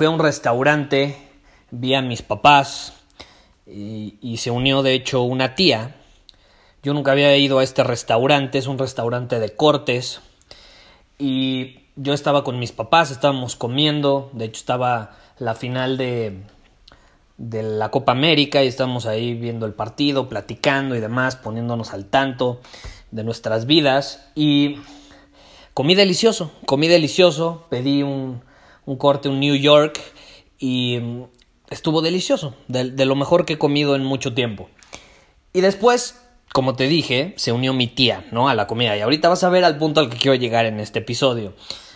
[0.00, 1.14] Fui a un restaurante,
[1.70, 2.94] vi a mis papás
[3.66, 5.94] y, se unió de hecho una tía.
[6.82, 10.22] Yo nunca había ido a este restaurante, es un restaurante de cortes.
[11.18, 16.44] Y yo estaba con mis papás, estábamos comiendo, de hecho estaba la final de,
[17.36, 22.06] de la Copa América y estábamos ahí viendo el partido, platicando y demás, poniéndonos al
[22.06, 22.62] tanto
[23.10, 24.30] de nuestras vidas.
[24.34, 24.76] Y
[25.74, 28.40] comí delicioso, comí delicioso, pedí un,
[28.90, 30.00] un corte, un New York
[30.58, 30.98] y
[31.68, 34.68] estuvo delicioso, de, de, lo mejor que he comido en mucho tiempo.
[35.52, 36.20] Y después,
[36.52, 38.48] como te dije, se unió mi tía, ¿no?
[38.48, 38.96] A la comida.
[38.96, 41.54] Y ahorita vas a ver al punto al que quiero llegar en este episodio.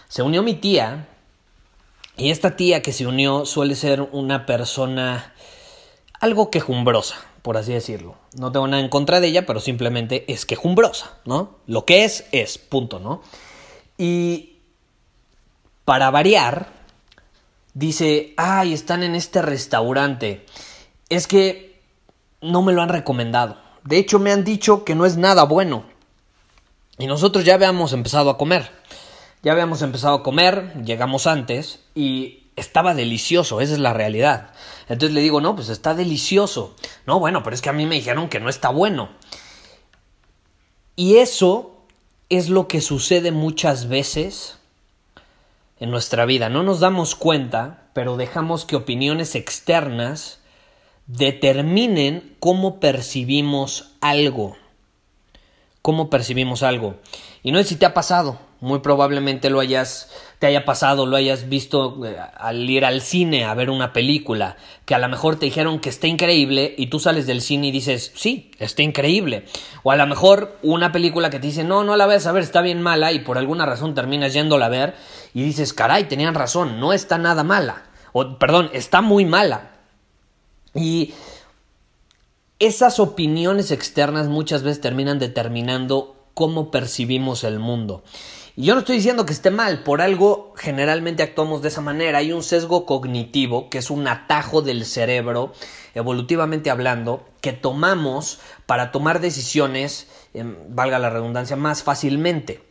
[0.09, 1.09] Se unió mi tía
[2.17, 5.35] y esta tía que se unió suele ser una persona
[6.21, 8.15] algo quejumbrosa, por así decirlo.
[8.39, 11.57] No tengo nada en contra de ella, pero simplemente es quejumbrosa, ¿no?
[11.67, 13.21] Lo que es, es, punto, ¿no?
[13.99, 14.55] Y
[15.85, 16.84] para variar,
[17.75, 20.47] dice, ay, están en este restaurante.
[21.09, 21.83] Es que
[22.41, 23.59] no me lo han recomendado.
[23.85, 25.85] De hecho, me han dicho que no es nada bueno.
[26.99, 28.71] Y nosotros ya habíamos empezado a comer.
[29.43, 34.53] Ya habíamos empezado a comer, llegamos antes y estaba delicioso, esa es la realidad.
[34.89, 36.75] Entonces le digo, no, pues está delicioso.
[37.07, 39.11] No, bueno, pero es que a mí me dijeron que no está bueno.
[40.97, 41.77] Y eso
[42.31, 44.59] es lo que sucede muchas veces
[45.79, 46.49] en nuestra vida.
[46.49, 50.41] No nos damos cuenta, pero dejamos que opiniones externas
[51.07, 54.57] determinen cómo percibimos algo.
[55.83, 56.97] Cómo percibimos algo.
[57.43, 60.09] Y no sé si te ha pasado, muy probablemente lo hayas,
[60.39, 64.57] te haya pasado, lo hayas visto eh, al ir al cine a ver una película,
[64.87, 67.73] que a lo mejor te dijeron que está increíble y tú sales del cine y
[67.73, 69.45] dices, sí, está increíble.
[69.83, 72.43] O a lo mejor una película que te dice, no, no la vayas a ver,
[72.43, 74.95] está bien mala y por alguna razón terminas yéndola a ver
[75.35, 77.83] y dices, caray, tenían razón, no está nada mala.
[78.13, 79.73] O, perdón, está muy mala.
[80.75, 81.13] Y
[82.59, 88.03] esas opiniones externas muchas veces terminan determinando cómo percibimos el mundo.
[88.57, 92.19] Y yo no estoy diciendo que esté mal, por algo generalmente actuamos de esa manera.
[92.19, 95.53] Hay un sesgo cognitivo, que es un atajo del cerebro,
[95.95, 102.63] evolutivamente hablando, que tomamos para tomar decisiones, eh, valga la redundancia, más fácilmente.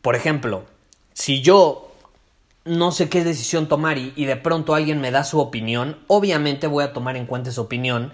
[0.00, 0.64] Por ejemplo,
[1.12, 1.92] si yo
[2.64, 6.84] no sé qué decisión tomar y, de pronto alguien me da su opinión, obviamente voy
[6.84, 8.12] a tomar en cuenta esa opinión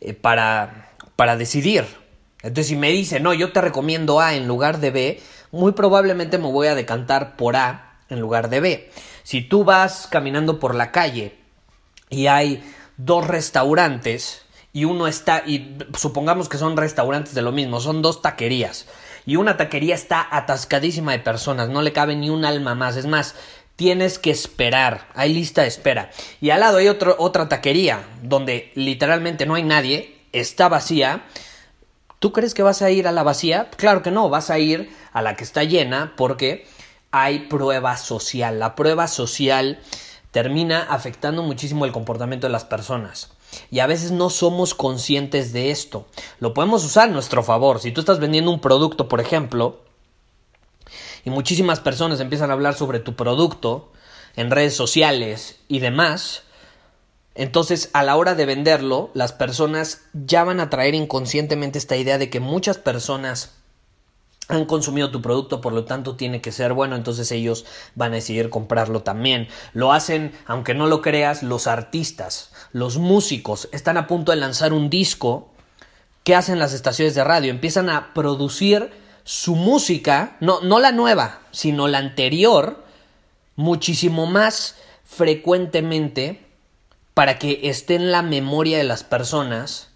[0.00, 1.84] eh, para, para decidir.
[2.42, 5.20] Entonces, si me dice, no, yo te recomiendo A en lugar de B,
[5.50, 8.90] muy probablemente me voy a decantar por A en lugar de B.
[9.22, 11.36] Si tú vas caminando por la calle
[12.10, 12.62] y hay
[12.96, 14.42] dos restaurantes
[14.72, 18.86] y uno está, y supongamos que son restaurantes de lo mismo, son dos taquerías,
[19.24, 23.06] y una taquería está atascadísima de personas, no le cabe ni un alma más, es
[23.06, 23.34] más,
[23.74, 26.10] tienes que esperar, hay lista de espera.
[26.40, 31.24] Y al lado hay otro, otra taquería donde literalmente no hay nadie, está vacía.
[32.26, 33.70] ¿Tú crees que vas a ir a la vacía?
[33.76, 36.66] Claro que no, vas a ir a la que está llena porque
[37.12, 38.58] hay prueba social.
[38.58, 39.78] La prueba social
[40.32, 43.30] termina afectando muchísimo el comportamiento de las personas.
[43.70, 46.08] Y a veces no somos conscientes de esto.
[46.40, 47.78] Lo podemos usar a nuestro favor.
[47.78, 49.82] Si tú estás vendiendo un producto, por ejemplo,
[51.24, 53.92] y muchísimas personas empiezan a hablar sobre tu producto
[54.34, 56.42] en redes sociales y demás,
[57.36, 62.18] entonces a la hora de venderlo, las personas ya van a traer inconscientemente esta idea
[62.18, 63.52] de que muchas personas
[64.48, 68.16] han consumido tu producto, por lo tanto tiene que ser bueno, entonces ellos van a
[68.16, 69.48] decidir comprarlo también.
[69.72, 74.72] Lo hacen, aunque no lo creas, los artistas, los músicos están a punto de lanzar
[74.72, 75.50] un disco.
[76.22, 77.50] ¿Qué hacen las estaciones de radio?
[77.50, 78.90] Empiezan a producir
[79.24, 82.84] su música, no, no la nueva, sino la anterior,
[83.56, 86.45] muchísimo más frecuentemente
[87.16, 89.88] para que esté en la memoria de las personas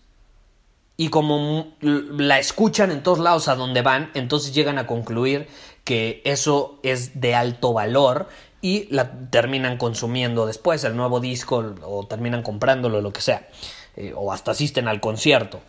[0.96, 5.46] y como la escuchan en todos lados a donde van, entonces llegan a concluir
[5.84, 8.28] que eso es de alto valor
[8.62, 13.50] y la terminan consumiendo después el nuevo disco o terminan comprándolo lo que sea
[13.96, 15.60] eh, o hasta asisten al concierto.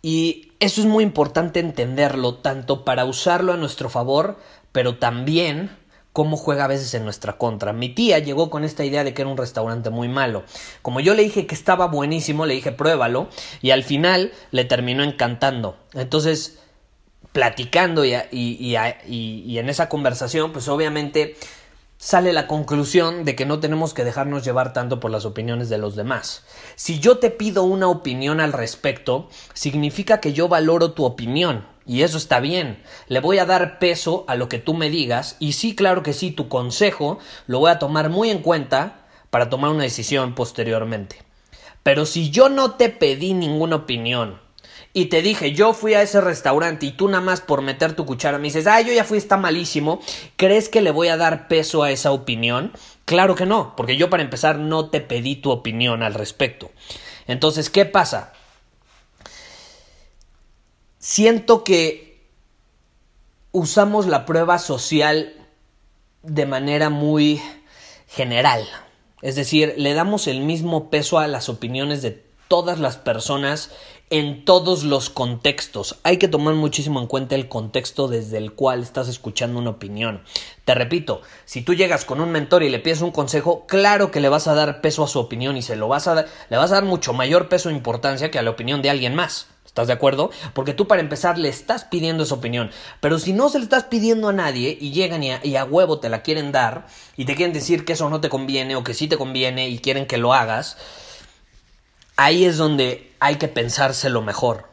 [0.00, 4.38] Y eso es muy importante entenderlo tanto para usarlo a nuestro favor
[4.74, 5.70] pero también
[6.14, 7.72] cómo juega a veces en nuestra contra.
[7.72, 10.44] Mi tía llegó con esta idea de que era un restaurante muy malo.
[10.80, 13.28] Como yo le dije que estaba buenísimo, le dije pruébalo
[13.60, 15.76] y al final le terminó encantando.
[15.92, 16.60] Entonces,
[17.32, 21.36] platicando y, y, en esa conversación, pues obviamente
[21.98, 25.78] sale la conclusión de que no tenemos que dejarnos llevar tanto por las opiniones de
[25.78, 26.44] los demás.
[26.76, 31.73] Si yo te pido una opinión al respecto, significa que yo valoro tu opinión.
[31.86, 32.82] Y eso está bien.
[33.08, 35.36] Le voy a dar peso a lo que tú me digas.
[35.38, 39.50] Y sí, claro que sí, tu consejo lo voy a tomar muy en cuenta para
[39.50, 41.22] tomar una decisión posteriormente.
[41.82, 44.40] Pero si yo no te pedí ninguna opinión
[44.94, 48.06] y te dije, yo fui a ese restaurante y tú nada más por meter tu
[48.06, 50.00] cuchara me dices, ah, yo ya fui, está malísimo,
[50.36, 52.72] ¿crees que le voy a dar peso a esa opinión?
[53.04, 56.70] Claro que no, porque yo para empezar no te pedí tu opinión al respecto.
[57.26, 58.32] Entonces, ¿qué pasa?
[61.04, 62.30] Siento que
[63.52, 65.34] usamos la prueba social
[66.22, 67.42] de manera muy
[68.08, 68.66] general.
[69.20, 73.70] Es decir, le damos el mismo peso a las opiniones de todas las personas
[74.08, 75.98] en todos los contextos.
[76.04, 80.22] Hay que tomar muchísimo en cuenta el contexto desde el cual estás escuchando una opinión.
[80.64, 84.20] Te repito, si tú llegas con un mentor y le pides un consejo, claro que
[84.20, 86.70] le vas a dar peso a su opinión y se lo vas a le vas
[86.70, 89.48] a dar mucho mayor peso e importancia que a la opinión de alguien más.
[89.74, 90.30] ¿Estás de acuerdo?
[90.52, 92.70] Porque tú para empezar le estás pidiendo esa opinión.
[93.00, 96.08] Pero si no se le estás pidiendo a nadie y llegan y a, huevo te
[96.08, 96.86] la quieren dar
[97.16, 99.80] y te quieren decir que eso no te conviene o que sí te conviene y
[99.80, 100.76] quieren que lo hagas,
[102.14, 104.68] ahí es donde hay que pensárselo mejor.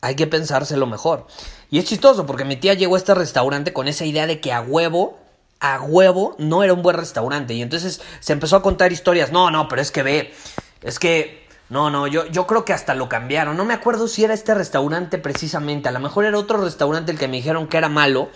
[0.00, 1.26] Hay que pensárselo mejor.
[1.68, 4.52] Y es chistoso porque mi tía llegó a este restaurante con esa idea de que
[4.52, 5.18] a huevo
[5.58, 7.54] a huevo no era un buen restaurante.
[7.54, 9.32] Y entonces se empezó a contar historias.
[9.32, 10.32] No, no, pero es que ve,
[10.80, 11.43] es que
[11.74, 13.56] no, no, yo, yo creo que hasta lo cambiaron.
[13.56, 15.88] No me acuerdo si era este restaurante precisamente.
[15.88, 18.28] A lo mejor era otro restaurante el que me dijeron que era malo.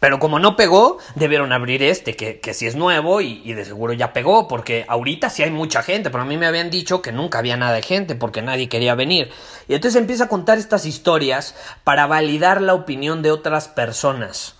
[0.00, 3.94] Pero como no pegó, debieron abrir este, que, que es nuevo y, y, de seguro
[3.94, 7.10] ya pegó, porque ahorita sí hay mucha gente, pero a mí me habían dicho que
[7.10, 9.30] nunca había nada de gente, porque nadie quería venir.
[9.66, 14.56] Y entonces empieza a contar estas historias para validar la opinión de otras personas.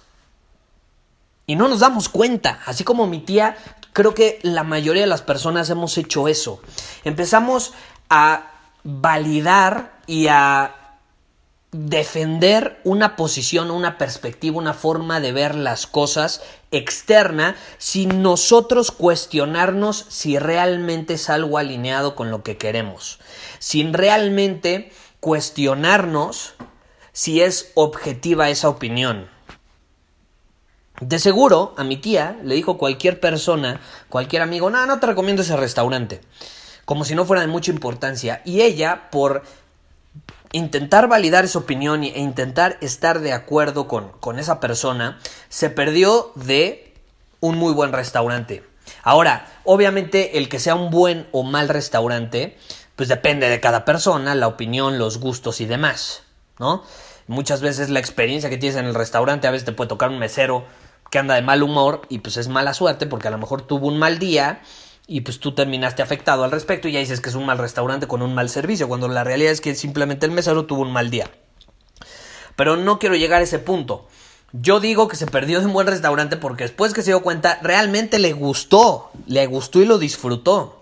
[1.46, 3.56] Y no nos damos cuenta, así como mi tía
[3.92, 6.60] Creo que la mayoría de las personas hemos hecho eso.
[7.04, 7.74] Empezamos
[8.08, 8.50] a
[8.84, 10.76] validar y a
[11.72, 20.06] defender una posición, una perspectiva, una forma de ver las cosas externa sin nosotros cuestionarnos
[20.08, 23.20] si realmente es algo alineado con lo que queremos,
[23.58, 26.54] sin realmente cuestionarnos
[27.12, 29.28] si es objetiva esa opinión.
[31.02, 35.42] De seguro, a mi tía le dijo cualquier persona, cualquier amigo, no, no te recomiendo
[35.42, 36.20] ese restaurante.
[36.84, 38.40] Como si no fuera de mucha importancia.
[38.44, 39.42] Y ella, por
[40.52, 45.18] intentar validar esa opinión e intentar estar de acuerdo con, con esa persona,
[45.48, 46.94] se perdió de
[47.40, 48.62] un muy buen restaurante.
[49.02, 52.56] Ahora, obviamente el que sea un buen o mal restaurante,
[52.94, 56.22] pues depende de cada persona, la opinión, los gustos y demás,
[56.60, 56.84] ¿no?
[57.26, 60.20] Muchas veces la experiencia que tienes en el restaurante, a veces te puede tocar un
[60.20, 60.64] mesero
[61.12, 63.88] que anda de mal humor y pues es mala suerte porque a lo mejor tuvo
[63.88, 64.62] un mal día
[65.06, 68.06] y pues tú terminaste afectado al respecto y ya dices que es un mal restaurante
[68.06, 71.10] con un mal servicio, cuando la realidad es que simplemente el mesero tuvo un mal
[71.10, 71.30] día.
[72.56, 74.08] Pero no quiero llegar a ese punto.
[74.52, 77.58] Yo digo que se perdió de un buen restaurante porque después que se dio cuenta
[77.62, 80.80] realmente le gustó, le gustó y lo disfrutó.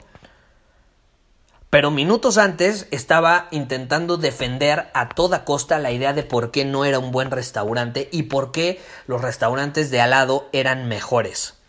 [1.71, 6.85] Pero minutos antes estaba intentando defender a toda costa la idea de por qué no
[6.85, 11.60] era un buen restaurante y por qué los restaurantes de al lado eran mejores.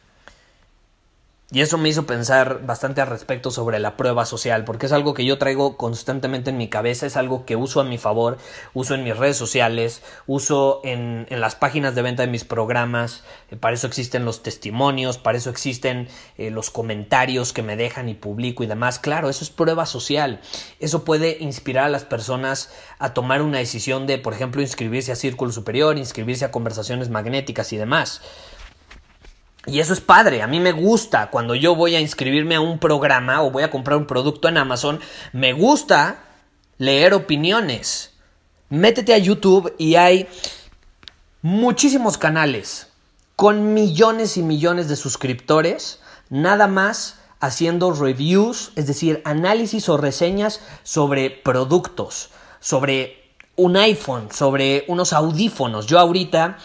[1.53, 5.13] Y eso me hizo pensar bastante al respecto sobre la prueba social, porque es algo
[5.13, 8.37] que yo traigo constantemente en mi cabeza, es algo que uso a mi favor,
[8.73, 13.57] uso en mis redes sociales, uso en, las páginas de venta de mis programas, eh,
[13.57, 18.13] para eso existen los testimonios, para eso existen eh, los comentarios que me dejan y
[18.13, 18.97] publico y demás.
[18.97, 20.39] Claro, eso es prueba social,
[20.79, 25.17] eso puede inspirar a las personas a tomar una decisión de, por ejemplo, inscribirse a
[25.17, 28.21] Círculo Superior, inscribirse a conversaciones magnéticas y demás.
[29.67, 32.79] Y eso es padre, a mí me gusta cuando yo voy a inscribirme a un
[32.79, 34.99] programa o voy a comprar un producto en Amazon,
[35.33, 36.23] me gusta
[36.79, 38.13] leer opiniones.
[38.69, 40.27] Métete a YouTube y hay
[41.43, 42.87] muchísimos canales
[43.35, 45.99] con millones y millones de suscriptores,
[46.29, 54.85] nada más haciendo reviews, es decir, análisis o reseñas sobre productos, sobre un iPhone, sobre
[54.87, 55.87] unos audífonos.
[55.87, 56.57] Yo ahorita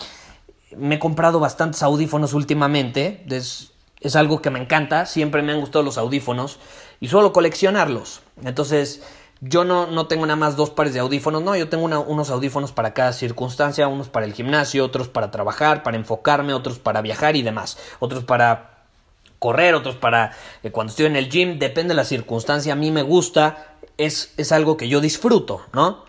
[0.77, 5.61] me he comprado bastantes audífonos últimamente, es, es algo que me encanta, siempre me han
[5.61, 6.59] gustado los audífonos
[7.01, 8.21] y suelo coleccionarlos.
[8.45, 9.03] Entonces,
[9.41, 12.73] yo no, no tengo nada más dos pares de audífonos, no, yo tengo unos audífonos
[12.73, 17.37] para cada circunstancia, unos para el gimnasio, otros para trabajar, para enfocarme, otros para viajar
[17.37, 18.77] y demás, otros para
[19.39, 22.91] correr, otros para eh, cuando estoy en el gym, depende de la circunstancia, a mí
[22.91, 26.05] me gusta, es, es algo que yo disfruto, ¿no?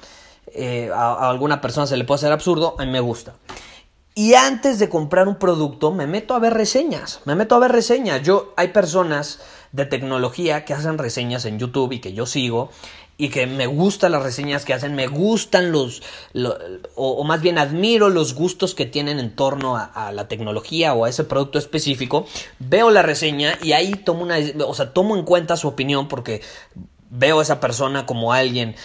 [0.53, 3.33] Eh, a, a, alguna persona se le puede hacer absurdo, a mí me gusta.
[4.17, 7.71] Y antes de comprar un producto, me meto a ver reseñas, me meto a ver
[7.71, 8.23] reseñas.
[8.23, 9.39] Yo, hay personas
[9.71, 12.71] de tecnología que hacen reseñas en YouTube y que yo sigo
[13.19, 16.01] y que me gustan las reseñas que hacen, me gustan los,
[16.95, 21.09] o, más bien admiro los gustos que tienen en torno a, la tecnología o a
[21.09, 22.25] ese producto específico,
[22.57, 26.41] veo la reseña y ahí tomo una, o sea, tomo en cuenta su opinión porque
[27.11, 28.75] veo a esa persona como alguien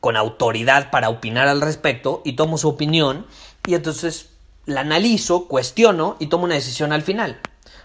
[0.00, 3.24] con autoridad para opinar al respecto y tomo su opinión
[3.66, 4.31] y entonces
[4.66, 7.40] la analizo, cuestiono y tomo una decisión al final.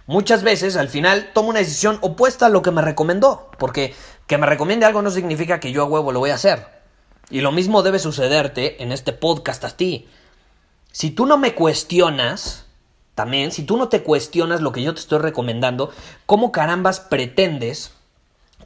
[0.05, 3.93] Muchas veces al final tomo una decisión opuesta a lo que me recomendó, porque
[4.25, 6.65] que me recomiende algo no significa que yo a huevo lo voy a hacer.
[7.29, 10.07] Y lo mismo debe sucederte en este podcast a ti.
[10.91, 12.65] Si tú no me cuestionas,
[13.15, 15.91] también, si tú no te cuestionas lo que yo te estoy recomendando,
[16.25, 17.91] ¿cómo carambas pretendes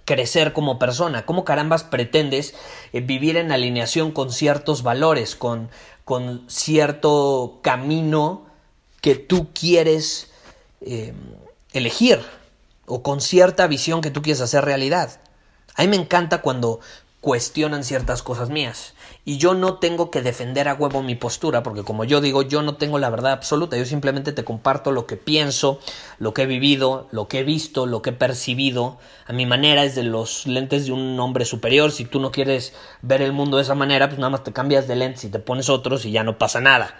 [0.05, 1.25] crecer como persona?
[1.25, 2.53] ¿Cómo carambas pretendes
[2.93, 5.69] eh, vivir en alineación con ciertos valores, con,
[6.11, 8.45] con cierto camino
[8.99, 10.29] que tú quieres
[10.81, 11.13] eh,
[11.71, 12.19] elegir
[12.85, 15.21] o con cierta visión que tú quieres hacer realidad.
[15.73, 16.81] A mí me encanta cuando
[17.21, 18.93] cuestionan ciertas cosas mías.
[19.23, 22.63] Y yo no tengo que defender a huevo mi postura, porque como yo digo, yo
[22.63, 25.79] no tengo la verdad absoluta, yo simplemente te comparto lo que pienso,
[26.17, 28.97] lo que he vivido, lo que he visto, lo que he percibido.
[29.27, 31.91] A mi manera es de los lentes de un hombre superior.
[31.91, 32.73] Si tú no quieres
[33.03, 35.39] ver el mundo de esa manera, pues nada más te cambias de lentes y te
[35.39, 36.95] pones otros y ya no pasa nada.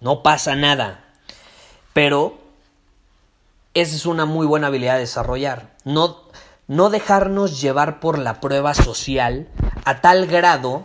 [0.00, 1.04] No pasa nada.
[1.92, 2.36] Pero
[3.74, 5.76] esa es una muy buena habilidad de desarrollar.
[5.84, 6.22] No,
[6.66, 9.46] no dejarnos llevar por la prueba social
[9.84, 10.84] a tal grado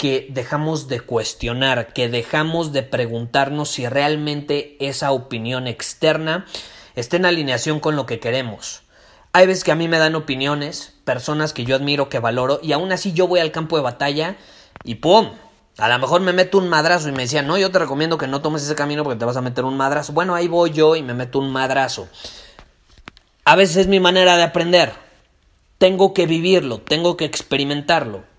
[0.00, 6.46] que dejamos de cuestionar, que dejamos de preguntarnos si realmente esa opinión externa
[6.96, 8.80] está en alineación con lo que queremos.
[9.34, 12.72] Hay veces que a mí me dan opiniones, personas que yo admiro, que valoro, y
[12.72, 14.38] aún así yo voy al campo de batalla
[14.84, 15.32] y ¡pum!
[15.76, 18.26] A lo mejor me meto un madrazo y me decían, no, yo te recomiendo que
[18.26, 20.14] no tomes ese camino porque te vas a meter un madrazo.
[20.14, 22.08] Bueno, ahí voy yo y me meto un madrazo.
[23.44, 24.94] A veces es mi manera de aprender.
[25.76, 28.29] Tengo que vivirlo, tengo que experimentarlo.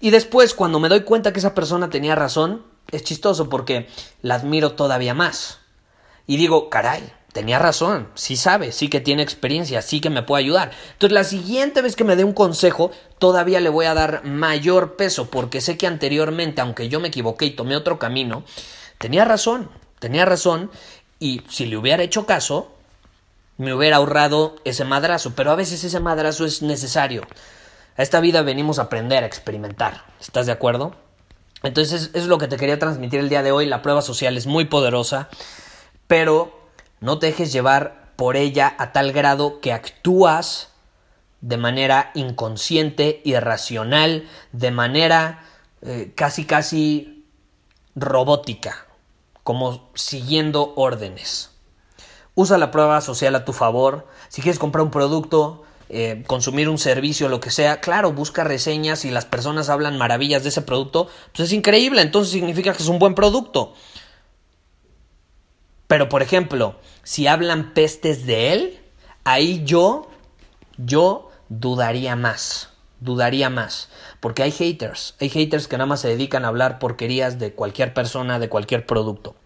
[0.00, 3.88] Y después, cuando me doy cuenta que esa persona tenía razón, es chistoso porque
[4.22, 5.58] la admiro todavía más.
[6.26, 10.44] Y digo, caray, tenía razón, sí sabe, sí que tiene experiencia, sí que me puede
[10.44, 10.70] ayudar.
[10.92, 14.96] Entonces la siguiente vez que me dé un consejo, todavía le voy a dar mayor
[14.96, 18.44] peso, porque sé que anteriormente, aunque yo me equivoqué y tomé otro camino,
[18.98, 20.70] tenía razón, tenía razón,
[21.18, 22.72] y si le hubiera hecho caso,
[23.58, 27.22] me hubiera ahorrado ese madrazo, pero a veces ese madrazo es necesario.
[27.96, 30.94] A esta vida venimos a aprender, a experimentar, ¿estás de acuerdo?
[31.62, 34.36] Entonces eso es lo que te quería transmitir el día de hoy, la prueba social
[34.36, 35.28] es muy poderosa,
[36.06, 36.68] pero
[37.00, 40.68] no te dejes llevar por ella a tal grado que actúas
[41.40, 45.44] de manera inconsciente, irracional, de manera
[45.82, 47.24] eh, casi casi
[47.94, 48.86] robótica,
[49.42, 51.50] como siguiendo órdenes.
[52.34, 54.06] Usa la prueba social a tu favor.
[54.28, 59.04] Si quieres comprar un producto, eh, consumir un servicio, lo que sea, claro, busca reseñas
[59.04, 62.88] y las personas hablan maravillas de ese producto, pues es increíble, entonces significa que es
[62.88, 63.74] un buen producto.
[65.86, 68.80] Pero, por ejemplo, si hablan pestes de él,
[69.24, 70.08] ahí yo,
[70.76, 72.70] yo dudaría más.
[72.98, 73.88] Dudaría más.
[74.20, 75.14] Porque hay haters.
[75.20, 78.86] Hay haters que nada más se dedican a hablar porquerías de cualquier persona, de cualquier
[78.86, 79.36] producto.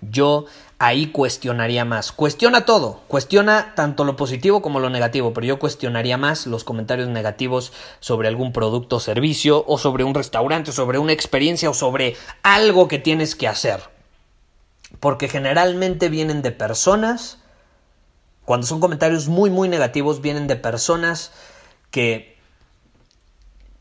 [0.00, 0.46] Yo
[0.78, 2.12] ahí cuestionaría más.
[2.12, 3.00] Cuestiona todo.
[3.08, 5.32] Cuestiona tanto lo positivo como lo negativo.
[5.32, 10.14] Pero yo cuestionaría más los comentarios negativos sobre algún producto o servicio, o sobre un
[10.14, 13.80] restaurante, o sobre una experiencia, o sobre algo que tienes que hacer
[14.98, 17.38] porque generalmente vienen de personas,
[18.44, 21.30] cuando son comentarios muy, muy negativos, vienen de personas
[21.90, 22.36] que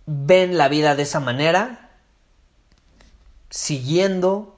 [0.06, 1.90] ven la vida de esa manera,
[3.50, 4.56] siguiendo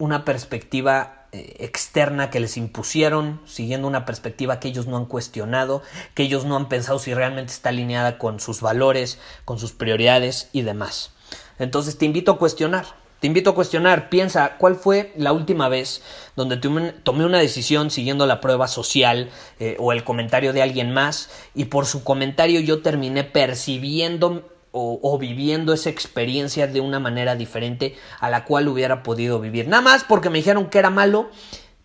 [0.00, 5.82] una perspectiva eh, externa que les impusieron, siguiendo una perspectiva que ellos no han cuestionado,
[6.14, 10.48] que ellos no han pensado si realmente está alineada con sus valores, con sus prioridades
[10.52, 11.12] y demás.
[11.60, 12.86] Entonces te invito a cuestionar,
[13.20, 16.02] Te invito a cuestionar, piensa, ¿cuál fue la última vez
[16.36, 19.28] donde tomé una decisión siguiendo la prueba social
[19.58, 25.18] eh, o el comentario de alguien más y por su comentario yo terminé percibiendo o,
[25.18, 29.68] viviendo esa experiencia de una manera diferente a la cual hubiera podido vivir?
[29.68, 31.30] Nada más porque me dijeron que era malo,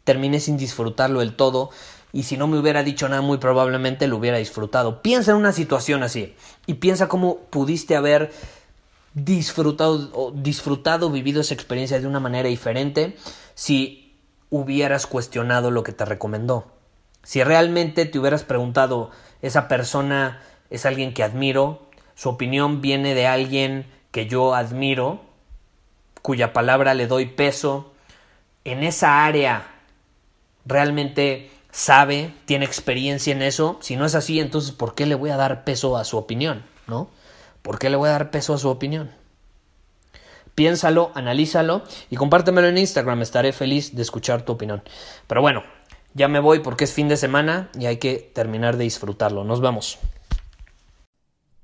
[0.04, 1.72] terminé sin disfrutarlo del todo
[2.14, 5.02] y si no me hubiera dicho nada muy probablemente lo hubiera disfrutado.
[5.02, 8.32] Piensa en una situación así y piensa cómo pudiste haber
[9.14, 13.18] disfrutado, disfrutado, vivido esa experiencia de una manera diferente
[13.54, 14.16] si
[14.50, 16.72] hubieras cuestionado lo que te recomendó.
[17.24, 19.10] Si realmente te hubieras preguntado,
[19.42, 21.85] esa persona es alguien que admiro,
[22.16, 25.22] su opinión viene de alguien que yo admiro,
[26.22, 27.94] cuya palabra le doy peso,
[28.64, 29.68] en esa área
[30.66, 33.78] realmente sabe, tiene experiencia en eso.
[33.82, 36.64] Si no es así, entonces ¿por qué le voy a dar peso a su opinión?
[36.88, 37.10] ¿No?
[37.62, 39.12] ¿Por qué le voy a dar peso a su opinión?
[40.56, 43.22] Piénsalo, analízalo y compártemelo en Instagram.
[43.22, 44.82] Estaré feliz de escuchar tu opinión.
[45.28, 45.64] Pero bueno,
[46.14, 49.44] ya me voy porque es fin de semana y hay que terminar de disfrutarlo.
[49.44, 50.00] Nos vemos.